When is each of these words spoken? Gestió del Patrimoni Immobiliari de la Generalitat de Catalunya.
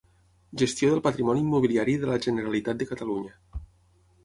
Gestió 0.61 0.89
del 0.93 1.03
Patrimoni 1.07 1.43
Immobiliari 1.45 1.95
de 2.05 2.11
la 2.13 2.17
Generalitat 2.25 2.83
de 2.83 2.91
Catalunya. 2.95 3.39